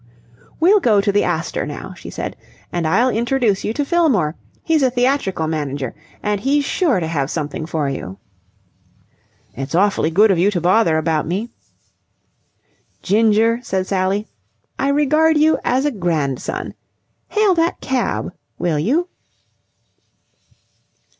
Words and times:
"We'll 0.59 0.79
go 0.79 0.99
to 0.99 1.11
the 1.11 1.23
Astor 1.23 1.67
now," 1.67 1.93
she 1.93 2.09
said, 2.09 2.35
"and 2.73 2.87
I'll 2.87 3.09
introduce 3.11 3.63
you 3.63 3.71
to 3.73 3.85
Fillmore. 3.85 4.33
He's 4.63 4.81
a 4.81 4.89
theatrical 4.89 5.45
manager 5.45 5.93
and 6.23 6.41
he's 6.41 6.65
sure 6.65 6.99
to 6.99 7.05
have 7.05 7.29
something 7.29 7.67
for 7.67 7.87
you." 7.87 8.17
"It's 9.53 9.75
awfully 9.75 10.09
good 10.09 10.31
of 10.31 10.39
you 10.39 10.49
to 10.49 10.59
bother 10.59 10.97
about 10.97 11.27
me." 11.27 11.49
"Ginger," 13.03 13.59
said 13.61 13.85
Sally, 13.85 14.27
"I 14.79 14.89
regard 14.89 15.37
you 15.37 15.59
as 15.63 15.85
a 15.85 15.91
grandson. 15.91 16.73
Hail 17.27 17.53
that 17.53 17.79
cab, 17.79 18.33
will 18.57 18.79
you?" 18.79 19.07